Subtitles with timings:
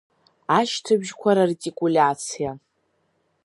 [0.59, 2.51] Ашьҭыбжьқәа рартикулиациа…